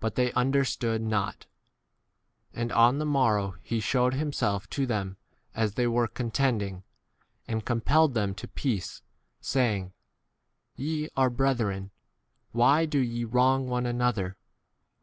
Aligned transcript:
But 0.00 0.16
they 0.16 0.32
un 0.32 0.52
20 0.52 0.58
derstood 0.66 1.00
not. 1.00 1.46
And 2.52 2.70
on 2.72 2.98
the 2.98 3.06
morrow 3.06 3.54
he 3.62 3.80
shewed 3.80 4.12
himself 4.12 4.68
to 4.68 4.84
them 4.84 5.16
as 5.54 5.76
they 5.76 5.86
were 5.86 6.08
contending, 6.08 6.82
and 7.48 7.64
compelled 7.64 8.12
them 8.12 8.34
to 8.34 8.46
peace, 8.46 9.00
saying, 9.40 9.94
Te 10.76 11.04
b 11.06 11.10
are 11.16 11.30
brethren, 11.30 11.90
why 12.52 12.84
do 12.84 12.98
ye 12.98 13.24
wrong 13.24 13.66
one 13.70 13.84
2 13.84 13.86
7 13.86 13.96
another 13.96 14.36